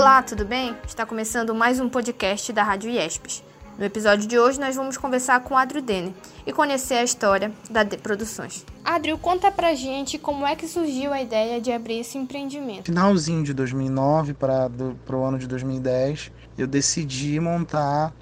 Olá, 0.00 0.22
tudo 0.22 0.46
bem? 0.46 0.74
Está 0.88 1.04
começando 1.04 1.54
mais 1.54 1.78
um 1.78 1.86
podcast 1.86 2.54
da 2.54 2.62
Rádio 2.62 2.90
IESPES. 2.90 3.44
No 3.78 3.84
episódio 3.84 4.26
de 4.26 4.38
hoje 4.38 4.58
nós 4.58 4.74
vamos 4.74 4.96
conversar 4.96 5.38
com 5.40 5.54
Adrio 5.54 5.82
Dene 5.82 6.16
e 6.46 6.54
conhecer 6.54 6.94
a 6.94 7.04
história 7.04 7.52
da 7.68 7.82
D 7.82 7.98
Produções. 7.98 8.64
Adrio, 8.82 9.18
conta 9.18 9.52
pra 9.52 9.74
gente 9.74 10.16
como 10.16 10.46
é 10.46 10.56
que 10.56 10.66
surgiu 10.66 11.12
a 11.12 11.20
ideia 11.20 11.60
de 11.60 11.70
abrir 11.70 11.98
esse 11.98 12.16
empreendimento. 12.16 12.86
Finalzinho 12.86 13.44
de 13.44 13.52
2009 13.52 14.32
para 14.32 14.70
o 15.12 15.22
ano 15.22 15.38
de 15.38 15.46
2010, 15.46 16.32
eu 16.56 16.66
decidi 16.66 17.38
montar 17.38 18.14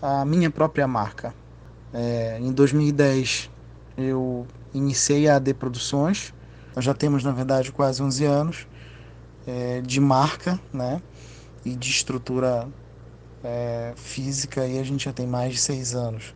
a 0.00 0.24
minha 0.24 0.50
própria 0.50 0.88
marca. 0.88 1.34
É, 1.92 2.38
em 2.40 2.50
2010 2.50 3.50
eu 3.98 4.46
iniciei 4.72 5.28
a 5.28 5.36
AD 5.36 5.52
Produções, 5.52 6.32
nós 6.74 6.82
já 6.82 6.94
temos 6.94 7.22
na 7.22 7.32
verdade 7.32 7.70
quase 7.72 8.02
11 8.02 8.24
anos 8.24 8.66
é, 9.46 9.80
de 9.80 10.00
marca, 10.00 10.60
né? 10.72 11.00
E 11.64 11.74
de 11.74 11.90
estrutura 11.90 12.68
é, 13.42 13.92
física 13.96 14.66
e 14.66 14.78
a 14.78 14.82
gente 14.82 15.04
já 15.04 15.12
tem 15.12 15.26
mais 15.26 15.54
de 15.54 15.60
seis 15.60 15.94
anos. 15.94 16.34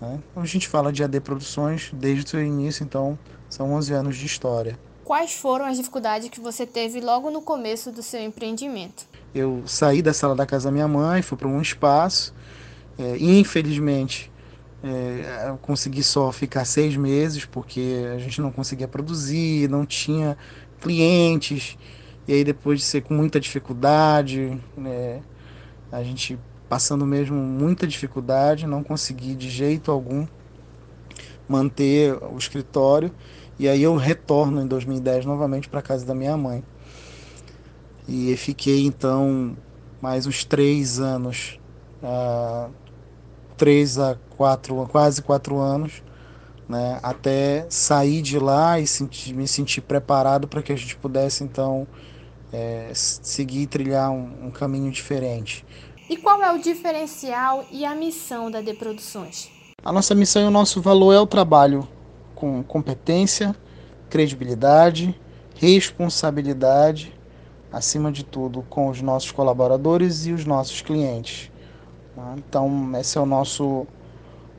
Né? 0.00 0.20
A 0.36 0.44
gente 0.44 0.68
fala 0.68 0.92
de 0.92 1.02
AD 1.02 1.20
Produções 1.20 1.90
desde 1.92 2.36
o 2.36 2.40
início, 2.40 2.84
então 2.84 3.18
são 3.48 3.72
11 3.72 3.92
anos 3.92 4.16
de 4.16 4.26
história. 4.26 4.78
Quais 5.04 5.32
foram 5.32 5.66
as 5.66 5.76
dificuldades 5.76 6.28
que 6.28 6.40
você 6.40 6.64
teve 6.64 7.00
logo 7.00 7.30
no 7.30 7.42
começo 7.42 7.90
do 7.90 8.02
seu 8.02 8.20
empreendimento? 8.20 9.06
Eu 9.34 9.62
saí 9.66 10.00
da 10.00 10.12
sala 10.12 10.34
da 10.34 10.46
casa 10.46 10.68
da 10.68 10.72
minha 10.72 10.88
mãe, 10.88 11.22
fui 11.22 11.36
para 11.36 11.48
um 11.48 11.60
espaço 11.60 12.34
é, 12.98 13.16
e 13.16 13.40
infelizmente 13.40 14.30
é, 14.82 15.48
eu 15.48 15.56
consegui 15.58 16.02
só 16.02 16.30
ficar 16.30 16.64
seis 16.64 16.96
meses 16.96 17.44
porque 17.44 18.04
a 18.14 18.18
gente 18.18 18.40
não 18.40 18.50
conseguia 18.52 18.88
produzir, 18.88 19.68
não 19.68 19.86
tinha 19.86 20.36
clientes 20.80 21.76
e 22.26 22.32
aí 22.32 22.44
depois 22.44 22.80
de 22.80 22.84
ser 22.84 23.02
com 23.02 23.14
muita 23.14 23.40
dificuldade, 23.40 24.60
né, 24.76 25.20
a 25.90 26.02
gente 26.02 26.38
passando 26.68 27.04
mesmo 27.04 27.36
muita 27.36 27.86
dificuldade, 27.86 28.66
não 28.66 28.82
consegui 28.82 29.34
de 29.34 29.50
jeito 29.50 29.90
algum 29.90 30.26
manter 31.48 32.14
o 32.14 32.38
escritório. 32.38 33.12
E 33.58 33.68
aí 33.68 33.82
eu 33.82 33.94
retorno 33.96 34.62
em 34.62 34.66
2010 34.66 35.26
novamente 35.26 35.68
para 35.68 35.82
casa 35.82 36.06
da 36.06 36.14
minha 36.14 36.36
mãe. 36.36 36.64
E 38.08 38.34
fiquei 38.36 38.86
então 38.86 39.56
mais 40.00 40.26
uns 40.26 40.44
três 40.44 40.98
anos, 40.98 41.60
uh, 42.02 42.72
três 43.56 43.98
a 43.98 44.16
quatro, 44.36 44.88
quase 44.90 45.22
quatro 45.22 45.58
anos, 45.58 46.02
né, 46.68 46.98
até 47.02 47.66
sair 47.68 48.22
de 48.22 48.38
lá 48.38 48.80
e 48.80 48.86
sentir, 48.86 49.34
me 49.34 49.46
sentir 49.46 49.82
preparado 49.82 50.48
para 50.48 50.62
que 50.62 50.72
a 50.72 50.76
gente 50.76 50.96
pudesse 50.96 51.44
então 51.44 51.86
é, 52.52 52.90
seguir 52.94 53.66
trilhar 53.66 54.10
um, 54.10 54.46
um, 54.46 54.50
caminho 54.50 54.90
diferente. 54.90 55.64
E 56.08 56.16
qual 56.16 56.42
é 56.42 56.52
o 56.52 56.58
diferencial 56.58 57.64
e 57.70 57.84
a 57.84 57.94
missão 57.94 58.50
da 58.50 58.60
De 58.60 58.74
Produções? 58.74 59.50
A 59.82 59.90
nossa 59.90 60.14
missão 60.14 60.42
e 60.42 60.44
o 60.46 60.50
nosso 60.50 60.80
valor 60.80 61.12
é 61.12 61.18
o 61.18 61.26
trabalho 61.26 61.88
com 62.34 62.62
competência, 62.62 63.56
credibilidade, 64.10 65.18
responsabilidade, 65.54 67.14
acima 67.72 68.12
de 68.12 68.24
tudo, 68.24 68.62
com 68.68 68.88
os 68.88 69.00
nossos 69.00 69.30
colaboradores 69.30 70.26
e 70.26 70.32
os 70.32 70.44
nossos 70.44 70.82
clientes. 70.82 71.50
Tá? 72.14 72.34
Então, 72.36 72.92
esse 72.98 73.16
é 73.16 73.20
o 73.20 73.26
nosso, 73.26 73.86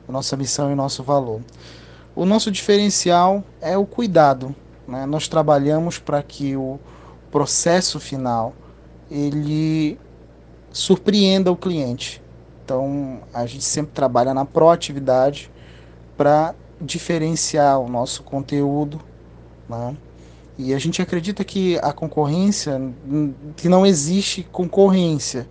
a 0.08 0.12
nossa 0.12 0.36
missão 0.36 0.70
e 0.70 0.72
o 0.72 0.76
nosso 0.76 1.02
valor. 1.02 1.40
O 2.16 2.24
nosso 2.24 2.50
diferencial 2.50 3.44
é 3.60 3.78
o 3.78 3.86
cuidado. 3.86 4.54
Né? 4.86 5.06
Nós 5.06 5.28
trabalhamos 5.28 5.98
para 5.98 6.22
que 6.22 6.56
o, 6.56 6.78
processo 7.34 7.98
final 7.98 8.54
ele 9.10 9.98
surpreenda 10.70 11.50
o 11.50 11.56
cliente. 11.56 12.22
Então, 12.64 13.22
a 13.34 13.44
gente 13.44 13.64
sempre 13.64 13.90
trabalha 13.90 14.32
na 14.32 14.44
proatividade 14.44 15.50
para 16.16 16.54
diferenciar 16.80 17.80
o 17.80 17.88
nosso 17.88 18.22
conteúdo, 18.22 19.00
né? 19.68 19.96
E 20.56 20.72
a 20.72 20.78
gente 20.78 21.02
acredita 21.02 21.42
que 21.44 21.76
a 21.78 21.92
concorrência, 21.92 22.80
que 23.56 23.68
não 23.68 23.84
existe 23.84 24.44
concorrência, 24.52 25.48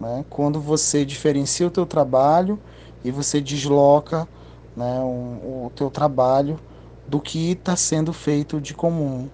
né? 0.00 0.24
Quando 0.30 0.58
você 0.58 1.04
diferencia 1.04 1.66
o 1.66 1.70
teu 1.70 1.84
trabalho 1.84 2.58
e 3.04 3.10
você 3.10 3.38
desloca 3.38 4.26
né, 4.74 4.98
o, 5.00 5.66
o 5.66 5.72
teu 5.76 5.90
trabalho 5.90 6.58
do 7.06 7.20
que 7.20 7.50
está 7.50 7.76
sendo 7.76 8.14
feito 8.14 8.62
de 8.62 8.72
comum. 8.72 9.28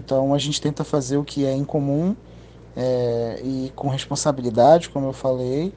Então 0.00 0.32
a 0.32 0.38
gente 0.38 0.60
tenta 0.60 0.82
fazer 0.82 1.18
o 1.18 1.24
que 1.24 1.44
é 1.44 1.52
em 1.52 1.64
comum 1.64 2.16
é, 2.74 3.40
e 3.44 3.72
com 3.76 3.88
responsabilidade, 3.88 4.88
como 4.88 5.06
eu 5.06 5.12
falei, 5.12 5.74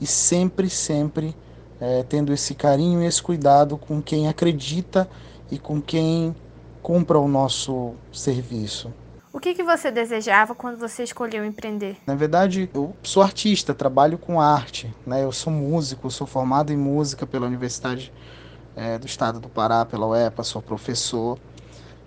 e 0.00 0.06
sempre, 0.06 0.70
sempre 0.70 1.36
é, 1.78 2.02
tendo 2.02 2.32
esse 2.32 2.54
carinho 2.54 3.02
e 3.02 3.06
esse 3.06 3.22
cuidado 3.22 3.76
com 3.76 4.00
quem 4.00 4.28
acredita 4.28 5.08
e 5.50 5.58
com 5.58 5.80
quem 5.80 6.34
compra 6.82 7.18
o 7.18 7.28
nosso 7.28 7.94
serviço. 8.10 8.92
O 9.32 9.38
que, 9.38 9.52
que 9.52 9.62
você 9.62 9.90
desejava 9.90 10.54
quando 10.54 10.78
você 10.78 11.02
escolheu 11.02 11.44
empreender? 11.44 11.98
Na 12.06 12.14
verdade, 12.14 12.70
eu 12.72 12.96
sou 13.02 13.22
artista, 13.22 13.74
trabalho 13.74 14.16
com 14.16 14.40
arte, 14.40 14.92
né? 15.06 15.22
Eu 15.22 15.30
sou 15.30 15.52
músico, 15.52 16.10
sou 16.10 16.26
formado 16.26 16.72
em 16.72 16.76
música 16.76 17.26
pela 17.26 17.46
Universidade 17.46 18.10
é, 18.74 18.98
do 18.98 19.04
Estado 19.04 19.38
do 19.38 19.48
Pará, 19.50 19.84
pela 19.84 20.06
UEPA, 20.06 20.42
sou 20.42 20.62
professor 20.62 21.38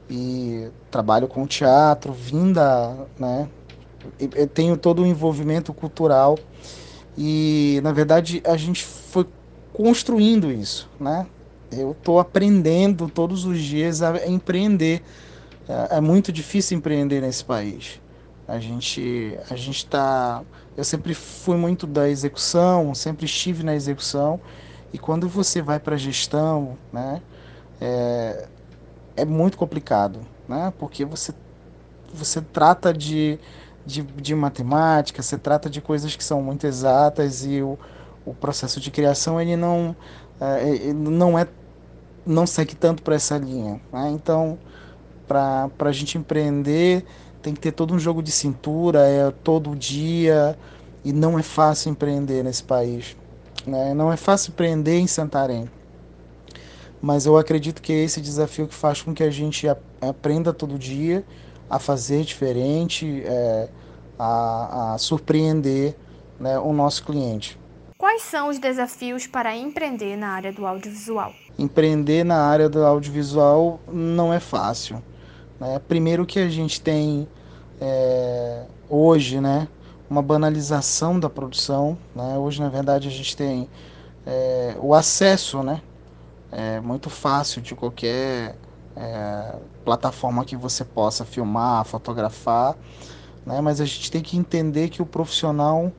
e 0.09 0.70
trabalho 0.90 1.28
com 1.28 1.46
teatro, 1.46 2.12
vinda, 2.12 3.08
né? 3.18 3.47
Eu 4.20 4.47
tenho 4.47 4.78
todo 4.78 5.03
o 5.03 5.06
envolvimento 5.06 5.74
cultural 5.74 6.38
e 7.18 7.80
na 7.84 7.92
verdade 7.92 8.42
a 8.46 8.58
gente 8.58 8.84
foi 8.84 9.28
construindo 9.74 10.52
isso, 10.52 10.90
né? 11.00 11.28
Eu 11.72 11.92
estou 11.92 12.19
aprendendo 12.19 13.08
todos 13.08 13.46
os 13.46 13.59
dias 13.59 14.02
a 14.02 14.28
empreender. 14.28 15.03
É, 15.68 15.98
é 15.98 16.02
muito 16.02 16.31
difícil 16.31 16.78
empreender 16.78 17.22
nesse 17.22 17.46
país. 17.46 18.02
A 18.48 18.59
gente, 18.59 19.38
a 19.50 19.56
gente 19.56 19.78
está. 19.78 20.42
Eu 20.75 20.84
sempre 20.84 21.14
fui 21.14 21.56
muito 21.56 21.86
da 21.86 22.09
execução, 22.09 22.96
sempre 22.96 23.25
estive 23.25 23.64
na 23.64 23.75
execução. 23.75 24.40
E 24.92 24.98
quando 24.98 25.30
você 25.30 25.62
vai 25.62 25.80
para 25.80 25.94
a 25.96 25.98
gestão, 25.98 26.75
né? 26.92 27.22
É, 27.80 28.48
é 29.22 29.25
muito 29.25 29.57
complicado, 29.57 30.19
né? 30.47 30.74
Porque 30.78 31.06
você, 31.06 31.34
você 32.13 32.41
trata 32.41 32.94
de, 32.94 33.40
de, 33.85 34.02
de 34.02 34.35
matemática, 34.35 35.22
você 35.22 35.38
trata 35.38 35.69
de 35.69 35.81
coisas 35.81 36.16
que 36.16 36.24
são 36.24 36.41
muito 36.41 36.66
exatas 36.66 37.46
e 37.46 37.62
o, 37.62 37.78
o 38.25 38.34
processo 38.34 38.80
de 38.80 38.91
criação 38.91 39.40
ele 39.40 39.56
não, 39.56 39.96
é, 40.40 40.69
ele 40.69 40.94
não 40.94 41.38
é 41.38 41.47
não 42.25 42.46
segue 42.46 42.75
tanto 42.75 43.02
para 43.02 43.16
essa 43.16 43.38
linha. 43.38 43.81
Né? 43.91 44.09
Então, 44.12 44.59
para 45.28 45.69
a 45.80 45.91
gente 45.91 46.18
empreender, 46.18 47.03
tem 47.41 47.53
que 47.53 47.59
ter 47.59 47.72
todo 47.72 47.94
um 47.94 48.00
jogo 48.00 48.22
de 48.22 48.31
cintura, 48.31 49.00
é 49.07 49.31
todo 49.44 49.75
dia, 49.75 50.57
e 51.03 51.12
não 51.12 51.40
é 51.40 51.44
fácil 51.44 51.90
empreender 51.90 52.44
nesse 52.44 52.63
país. 52.63 53.18
Né? 53.66 53.94
Não 53.94 54.12
é 54.12 54.18
fácil 54.18 54.51
empreender 54.51 55.00
em 55.00 55.07
Santarém 55.07 55.69
mas 57.02 57.26
eu 57.26 57.38
acredito 57.38 57.82
que 57.82 57.94
é 57.94 58.04
esse 58.04 58.22
desafio 58.22 58.68
que 58.68 58.76
faz 58.76 59.02
com 59.02 59.14
que 59.14 59.24
a 59.24 59.30
gente 59.30 59.68
aprenda 60.02 60.54
todo 60.54 60.78
dia 60.78 61.24
a 61.70 61.80
fazer 61.80 62.24
diferente, 62.24 63.24
é, 63.26 63.70
a, 64.18 64.94
a, 64.94 64.98
surpreender 64.98 65.96
né, 66.40 66.58
o 66.60 66.74
nosso 66.74 67.06
cliente. 67.06 67.60
Quais 67.98 68.24
são 68.24 68.50
os 68.50 68.58
desafios 68.60 69.28
para 69.28 69.56
empreender 69.56 70.16
na 70.18 70.30
área 70.30 70.52
do 70.52 70.66
audiovisual? 70.66 71.34
Empreender 71.58 72.24
na 72.24 72.44
área 72.44 72.70
do 72.70 72.84
audiovisual 72.84 73.80
não 73.92 74.34
é 74.34 74.40
fácil. 74.40 75.04
Né? 75.60 75.80
Primeiro 75.88 76.25
que 76.25 76.40
a 76.40 76.50
gente 76.50 76.81
tem 76.81 77.28
é, 77.80 78.63
hoje 78.90 79.40
né, 79.40 79.68
uma 80.10 80.22
banalização 80.22 81.19
da 81.19 81.30
produção. 81.30 81.98
Né? 82.16 82.38
Hoje, 82.38 82.62
na 82.62 82.69
verdade, 82.69 83.07
a 83.07 83.12
gente 83.12 83.36
tem 83.36 83.69
é, 84.25 84.75
o 84.80 84.94
acesso 84.94 85.62
né, 85.62 85.81
é 86.51 86.80
muito 86.80 87.10
fácil 87.10 87.62
de 87.62 87.75
qualquer 87.75 88.56
é, 88.96 89.56
plataforma 89.86 90.44
que 90.44 90.56
você 90.56 90.84
possa 90.84 91.24
filmar, 91.24 91.86
fotografar, 91.86 92.75
né? 93.46 93.62
mas 93.62 93.80
a 93.80 93.86
gente 93.86 94.12
tem 94.12 94.22
que 94.22 94.38
entender 94.38 94.90
que 94.90 95.01
o 95.01 95.06
profissional 95.06 95.92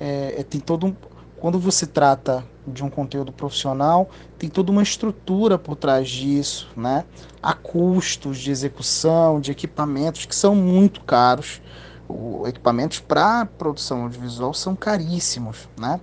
é, 0.00 0.34
é, 0.38 0.42
tem 0.42 0.60
todo 0.60 0.86
um. 0.86 0.96
Quando 1.38 1.58
você 1.58 1.86
trata 1.86 2.44
de 2.66 2.82
um 2.82 2.90
conteúdo 2.90 3.32
profissional, 3.32 4.10
tem 4.36 4.50
toda 4.50 4.72
uma 4.72 4.82
estrutura 4.82 5.56
por 5.56 5.76
trás 5.76 6.08
disso, 6.08 6.68
né? 6.76 7.04
Há 7.40 7.54
custos 7.54 8.38
de 8.38 8.50
execução, 8.50 9.40
de 9.40 9.52
equipamentos 9.52 10.26
que 10.26 10.34
são 10.34 10.56
muito 10.56 11.00
caros. 11.02 11.62
O, 12.08 12.44
equipamentos 12.48 12.98
para 12.98 13.46
produção 13.46 14.02
audiovisual 14.02 14.52
são 14.52 14.74
caríssimos, 14.74 15.68
né? 15.78 16.00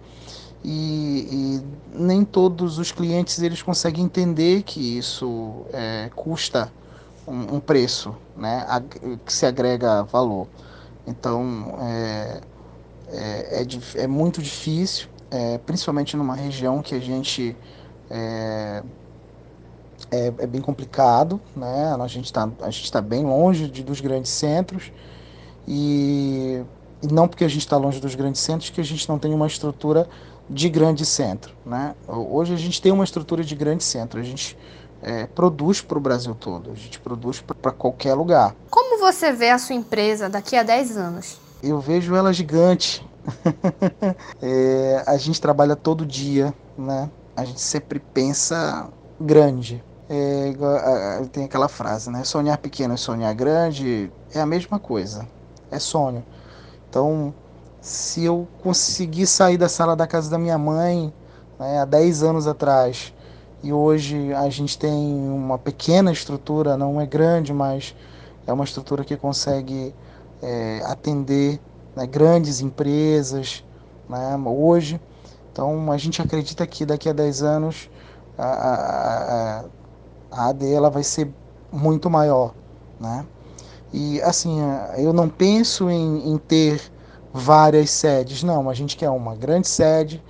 E, 0.68 1.28
e, 1.32 1.64
nem 1.94 2.26
todos 2.26 2.80
os 2.80 2.92
clientes 2.92 3.40
eles 3.40 3.62
conseguem 3.62 4.04
entender 4.04 4.64
que 4.64 4.98
isso 4.98 5.64
é, 5.72 6.10
custa 6.16 6.74
um, 7.28 7.58
um, 7.58 7.60
preço, 7.60 8.16
né, 8.36 8.66
que 9.24 9.32
se 9.32 9.46
agrega 9.46 10.02
valor. 10.04 10.48
Então, 11.06 11.78
é, 11.82 12.42
é, 13.10 13.62
é, 13.62 14.04
é 14.04 14.08
muito 14.08 14.42
difícil, 14.42 15.08
é, 15.30 15.60
principalmente 15.60 16.18
numa 16.18 16.36
região 16.36 16.82
que 16.82 16.96
a 16.96 17.00
gente 17.00 17.56
é, 18.10 18.82
é, 20.10 20.34
é 20.40 20.48
bem 20.48 20.62
complicado, 20.62 21.40
né? 21.56 21.96
A 22.00 22.08
gente 22.08 22.26
está 22.26 22.50
tá 22.92 23.02
bem 23.02 23.24
longe 23.24 23.68
de, 23.68 23.84
dos 23.84 24.02
grandes 24.02 24.32
centros 24.32 24.92
e, 25.68 26.64
e 27.04 27.14
não 27.14 27.28
porque 27.28 27.44
a 27.44 27.48
gente 27.48 27.60
está 27.60 27.78
longe 27.78 28.00
dos 28.00 28.16
grandes 28.16 28.42
centros 28.42 28.72
que 28.72 28.82
a 28.82 28.84
gente 28.84 29.08
não 29.08 29.20
tem 29.20 29.32
uma 29.32 29.46
estrutura 29.46 30.08
de 30.50 30.70
grande 30.70 31.06
centro, 31.06 31.56
né? 31.66 31.96
Hoje 32.08 32.54
a 32.54 32.58
gente 32.58 32.82
tem 32.82 32.92
uma 32.92 33.04
estrutura 33.04 33.44
de 33.44 33.56
grande 33.56 33.84
centro, 33.84 34.20
a 34.20 34.24
gente 34.24 34.58
é, 35.02 35.26
produz 35.28 35.82
para 35.82 35.98
o 35.98 36.02
Brasil 36.02 36.36
todo, 36.36 36.72
a 36.72 36.76
gente 36.76 37.00
produz 37.00 37.42
para 37.42 37.72
qualquer 37.72 38.14
lugar. 38.14 38.56
Como 38.70 39.00
você 39.00 39.32
vê 39.32 39.50
a 39.50 39.58
sua 39.58 39.76
empresa 39.76 40.30
daqui 40.30 40.56
a 40.56 40.64
10 40.64 40.98
anos? 40.98 41.40
Eu 41.62 41.80
vejo 41.80 42.16
ela 42.16 42.32
gigante. 42.32 43.06
é, 44.42 45.04
a 45.06 45.18
gente 45.18 45.42
trabalha 45.42 45.76
todo 45.76 46.06
dia, 46.06 46.54
né? 46.78 47.10
A 47.36 47.44
gente 47.44 47.62
sempre 47.62 48.00
pensa 48.00 48.88
grande. 49.20 49.84
É, 50.08 50.54
tem 51.32 51.46
aquela 51.46 51.68
frase, 51.68 52.12
né? 52.12 52.24
Sonhar 52.24 52.58
pequeno 52.60 52.94
e 52.94 52.98
sonhar 52.98 53.34
grande 53.34 54.12
é 54.34 54.40
a 54.40 54.46
mesma 54.46 54.78
coisa. 54.78 55.28
É 55.72 55.80
sonho. 55.80 56.24
Então, 56.90 57.34
se 57.86 58.24
eu 58.26 58.48
conseguir 58.64 59.28
sair 59.28 59.58
da 59.58 59.70
sala 59.70 59.96
da 59.96 60.08
casa 60.08 60.28
da 60.28 60.40
minha 60.40 60.58
mãe 60.58 61.14
né, 61.60 61.82
há 61.82 61.86
10 61.86 62.24
anos 62.24 62.48
atrás 62.48 63.14
e 63.62 63.72
hoje 63.72 64.34
a 64.34 64.50
gente 64.50 64.76
tem 64.76 64.92
uma 65.30 65.60
pequena 65.60 66.12
estrutura, 66.12 66.76
não 66.76 67.00
é 67.00 67.06
grande, 67.06 67.54
mas 67.54 67.96
é 68.48 68.52
uma 68.52 68.64
estrutura 68.64 69.04
que 69.04 69.16
consegue 69.16 69.94
é, 70.42 70.82
atender 70.86 71.60
né, 71.96 72.08
grandes 72.08 72.60
empresas 72.60 73.64
né, 74.10 74.36
hoje. 74.48 75.00
Então 75.52 75.92
a 75.92 75.98
gente 75.98 76.20
acredita 76.20 76.66
que 76.66 76.88
daqui 76.88 77.08
a 77.08 77.14
10 77.14 77.44
anos 77.44 77.88
a, 78.36 78.48
a, 78.48 79.66
a 80.32 80.50
AD 80.50 80.74
ela 80.74 80.90
vai 80.90 81.04
ser 81.04 81.32
muito 81.72 82.10
maior. 82.10 82.52
Né? 83.00 83.24
E 83.94 84.20
assim, 84.24 84.58
eu 84.98 85.14
não 85.14 85.30
penso 85.30 85.88
em, 85.88 86.34
em 86.34 86.38
ter 86.40 86.95
várias 87.38 87.90
sedes, 87.90 88.44
não, 88.44 88.70
a 88.70 88.74
gente 88.74 88.96
quer 88.96 89.10
uma 89.10 89.36
grande 89.36 89.68
sede 89.68 90.24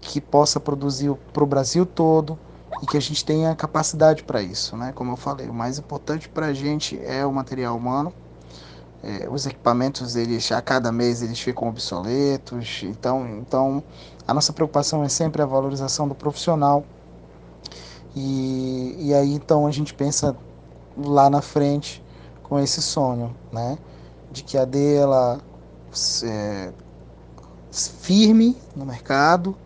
que 0.00 0.22
possa 0.22 0.58
produzir 0.58 1.14
para 1.30 1.44
o 1.44 1.46
Brasil 1.46 1.84
todo 1.84 2.38
e 2.82 2.86
que 2.86 2.96
a 2.96 3.00
gente 3.00 3.22
tenha 3.22 3.54
capacidade 3.54 4.24
para 4.24 4.40
isso, 4.40 4.74
né? 4.74 4.90
Como 4.94 5.12
eu 5.12 5.16
falei, 5.18 5.48
o 5.50 5.52
mais 5.52 5.78
importante 5.78 6.30
para 6.30 6.46
a 6.46 6.54
gente 6.54 6.98
é 7.04 7.26
o 7.26 7.32
material 7.32 7.76
humano. 7.76 8.10
É, 9.02 9.28
os 9.28 9.44
equipamentos, 9.44 10.16
eles 10.16 10.50
a 10.50 10.62
cada 10.62 10.90
mês 10.90 11.20
eles 11.20 11.38
ficam 11.38 11.68
obsoletos, 11.68 12.82
então, 12.84 13.28
então 13.38 13.84
a 14.26 14.32
nossa 14.32 14.50
preocupação 14.50 15.04
é 15.04 15.10
sempre 15.10 15.42
a 15.42 15.46
valorização 15.46 16.08
do 16.08 16.14
profissional. 16.14 16.86
E, 18.14 18.96
e 18.98 19.14
aí 19.14 19.34
então 19.34 19.66
a 19.66 19.70
gente 19.70 19.92
pensa 19.92 20.34
lá 20.96 21.28
na 21.28 21.42
frente 21.42 22.02
com 22.42 22.58
esse 22.58 22.80
sonho, 22.80 23.36
né? 23.52 23.76
De 24.32 24.42
que 24.42 24.56
a 24.56 24.64
dela 24.64 25.38
é, 26.22 26.72
firme 27.72 28.56
no 28.74 28.84
mercado, 28.84 29.56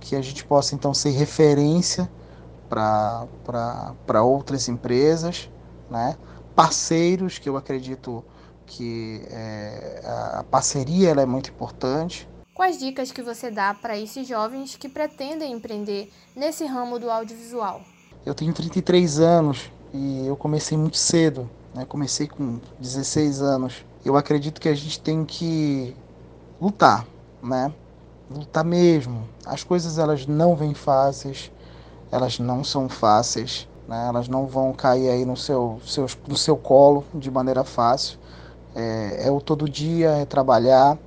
que 0.00 0.16
a 0.16 0.20
gente 0.20 0.44
possa 0.44 0.74
então 0.74 0.92
ser 0.92 1.10
referência 1.10 2.10
para 2.68 4.22
outras 4.22 4.68
empresas, 4.68 5.50
né? 5.90 6.16
parceiros, 6.54 7.38
que 7.38 7.48
eu 7.48 7.56
acredito 7.56 8.24
que 8.66 9.22
é, 9.30 10.02
a 10.34 10.44
parceria 10.44 11.10
ela 11.10 11.22
é 11.22 11.26
muito 11.26 11.50
importante. 11.50 12.28
Quais 12.54 12.78
dicas 12.78 13.10
que 13.10 13.22
você 13.22 13.50
dá 13.50 13.74
para 13.74 13.98
esses 13.98 14.26
jovens 14.26 14.76
que 14.76 14.88
pretendem 14.88 15.52
empreender 15.52 16.10
nesse 16.36 16.64
ramo 16.64 16.98
do 16.98 17.10
audiovisual? 17.10 17.82
Eu 18.24 18.34
tenho 18.34 18.52
33 18.52 19.18
anos 19.18 19.70
e 19.92 20.26
eu 20.26 20.36
comecei 20.36 20.78
muito 20.78 20.96
cedo, 20.96 21.50
né? 21.74 21.84
comecei 21.84 22.28
com 22.28 22.60
16 22.78 23.42
anos. 23.42 23.84
Eu 24.04 24.16
acredito 24.16 24.60
que 24.60 24.68
a 24.68 24.74
gente 24.74 25.00
tem 25.00 25.24
que 25.24 25.96
lutar, 26.60 27.06
né? 27.42 27.72
lutar 28.30 28.64
mesmo. 28.64 29.28
As 29.44 29.62
coisas 29.62 29.98
elas 29.98 30.26
não 30.26 30.56
vêm 30.56 30.74
fáceis, 30.74 31.50
elas 32.10 32.38
não 32.38 32.62
são 32.64 32.88
fáceis, 32.88 33.68
né? 33.88 34.06
elas 34.08 34.28
não 34.28 34.46
vão 34.46 34.72
cair 34.72 35.08
aí 35.08 35.24
no 35.24 35.36
seu, 35.36 35.80
seu, 35.86 36.06
no 36.26 36.36
seu 36.36 36.56
colo 36.56 37.04
de 37.14 37.30
maneira 37.30 37.64
fácil. 37.64 38.18
É, 38.74 39.28
é 39.28 39.30
o 39.30 39.40
todo 39.40 39.68
dia, 39.68 40.10
é 40.10 40.24
trabalhar, 40.24 40.98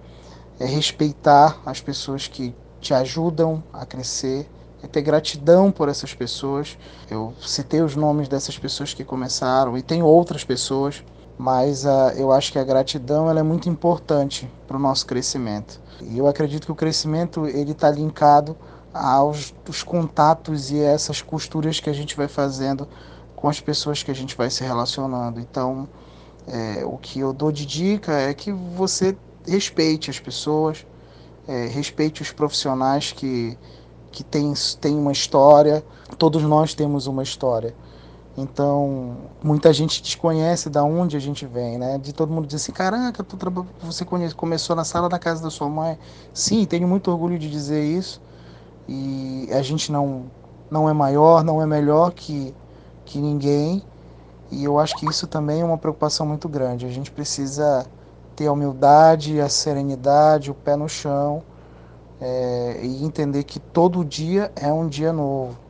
é 0.60 0.66
respeitar 0.66 1.62
as 1.66 1.82
pessoas 1.82 2.28
que 2.28 2.56
te 2.80 2.94
ajudam 2.94 3.64
a 3.74 3.86
crescer, 3.86 4.50
é 4.82 4.88
ter 4.88 5.02
gratidão 5.02 5.72
por 5.72 5.90
essas 5.90 6.14
pessoas. 6.14 6.78
Eu 7.10 7.34
citei 7.42 7.82
os 7.82 7.96
nomes 7.96 8.28
dessas 8.28 8.58
pessoas 8.58 8.94
que 8.94 9.04
começaram 9.04 9.78
e 9.78 9.82
tem 9.82 10.02
outras 10.02 10.44
pessoas, 10.44 11.04
mas 11.38 11.86
uh, 11.86 12.12
eu 12.16 12.32
acho 12.32 12.52
que 12.52 12.60
a 12.60 12.64
gratidão 12.64 13.30
ela 13.30 13.40
é 13.40 13.44
muito 13.44 13.70
importante 13.70 14.50
para 14.68 14.78
o 14.78 14.80
nosso 14.80 15.06
crescimento. 15.06 15.80
E 16.02 16.18
eu 16.18 16.28
acredito 16.28 16.66
que 16.66 16.72
o 16.72 16.76
crescimento 16.76 17.48
ele 17.48 17.72
está 17.72 17.92
linkado 17.92 18.56
aos 18.94 19.54
os 19.70 19.84
contatos 19.84 20.72
e 20.72 20.80
essas 20.80 21.22
costuras 21.22 21.80
que 21.80 21.90
a 21.90 21.94
gente 21.94 22.16
vai 22.16 22.28
fazendo 22.28 22.88
com 23.36 23.48
as 23.48 23.60
pessoas 23.60 24.02
que 24.02 24.10
a 24.10 24.16
gente 24.16 24.36
vai 24.36 24.50
se 24.50 24.64
relacionando. 24.64 25.40
Então, 25.40 25.88
é, 26.48 26.84
o 26.84 26.98
que 26.98 27.20
eu 27.20 27.32
dou 27.32 27.52
de 27.52 27.66
dica 27.66 28.14
é 28.14 28.34
que 28.34 28.52
você 28.52 29.16
respeite 29.46 30.10
as 30.10 30.20
pessoas, 30.20 30.86
é, 31.48 31.68
respeite 31.68 32.22
os 32.22 32.32
profissionais 32.32 33.12
que, 33.12 33.58
que 34.12 34.24
têm, 34.24 34.54
têm 34.82 34.96
uma 34.96 35.12
história. 35.12 35.84
Todos 36.18 36.42
nós 36.42 36.74
temos 36.74 37.06
uma 37.06 37.22
história. 37.22 37.76
Então, 38.38 39.18
muita 39.44 39.74
gente 39.74 40.02
desconhece 40.02 40.70
da 40.70 40.84
onde 40.84 41.18
a 41.18 41.20
gente 41.20 41.46
vem, 41.48 41.80
né? 41.80 41.98
De 41.98 42.14
todo 42.14 42.32
mundo 42.32 42.46
dizer 42.46 42.58
assim, 42.58 42.72
caraca, 42.72 43.24
tu 43.24 43.36
você 43.82 44.06
conhece, 44.06 44.36
começou 44.36 44.76
na 44.76 44.86
sala 44.86 45.10
da 45.10 45.18
casa 45.18 45.42
da 45.42 45.50
sua 45.50 45.68
mãe. 45.68 45.98
Sim, 46.32 46.64
tenho 46.66 46.88
muito 46.88 47.10
orgulho 47.10 47.40
de 47.40 47.50
dizer 47.50 47.84
isso 47.84 48.22
e 48.88 49.50
a 49.52 49.62
gente 49.64 49.92
não, 49.92 50.26
não 50.70 50.88
é 50.88 50.94
maior, 50.94 51.44
não 51.44 51.62
é 51.62 51.66
melhor 51.66 52.12
que, 52.12 52.54
que 53.06 53.20
ninguém. 53.20 53.84
E 54.52 54.64
eu 54.64 54.80
acho 54.80 54.96
que 54.96 55.08
isso 55.08 55.28
também 55.28 55.62
é 55.62 55.66
uma 55.66 55.78
preocupação 55.78 56.26
muito 56.26 56.48
grande. 56.48 56.86
A 56.86 56.90
gente 56.90 57.12
precisa 57.12 57.88
ter 58.36 58.48
a 58.48 58.52
humildade, 58.52 59.42
a 59.42 59.50
serenidade, 59.50 60.52
o 60.52 60.54
pé 60.54 60.76
no 60.76 60.88
chão 60.88 61.44
é, 62.22 62.82
e 62.84 63.04
entender 63.04 63.44
que 63.44 63.60
todo 63.60 64.06
dia 64.06 64.52
é 64.56 64.72
um 64.72 64.88
dia 64.88 65.12
novo. 65.12 65.67